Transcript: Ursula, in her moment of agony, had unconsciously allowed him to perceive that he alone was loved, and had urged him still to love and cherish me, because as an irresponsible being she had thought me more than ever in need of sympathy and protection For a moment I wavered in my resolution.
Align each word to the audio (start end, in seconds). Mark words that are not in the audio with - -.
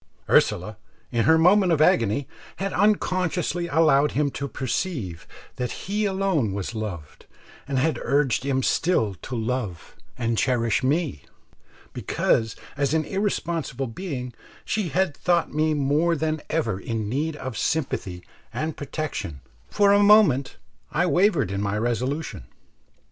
Ursula, 0.27 0.77
in 1.11 1.25
her 1.25 1.37
moment 1.37 1.71
of 1.71 1.79
agony, 1.79 2.27
had 2.55 2.73
unconsciously 2.73 3.67
allowed 3.67 4.13
him 4.13 4.31
to 4.31 4.47
perceive 4.47 5.27
that 5.57 5.71
he 5.85 6.05
alone 6.05 6.53
was 6.53 6.73
loved, 6.73 7.27
and 7.67 7.77
had 7.77 7.99
urged 8.01 8.43
him 8.43 8.63
still 8.63 9.13
to 9.21 9.35
love 9.35 9.95
and 10.17 10.39
cherish 10.39 10.81
me, 10.81 11.25
because 11.93 12.55
as 12.75 12.95
an 12.95 13.05
irresponsible 13.05 13.85
being 13.85 14.33
she 14.65 14.89
had 14.89 15.15
thought 15.15 15.53
me 15.53 15.75
more 15.75 16.15
than 16.15 16.41
ever 16.49 16.79
in 16.79 17.07
need 17.07 17.35
of 17.35 17.55
sympathy 17.55 18.23
and 18.51 18.75
protection 18.75 19.41
For 19.69 19.93
a 19.93 20.01
moment 20.01 20.57
I 20.91 21.05
wavered 21.05 21.51
in 21.51 21.61
my 21.61 21.77
resolution. 21.77 22.45